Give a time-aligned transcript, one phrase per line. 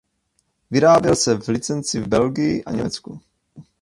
[0.71, 3.19] Vyráběl se v licenci v Belgii a Německu.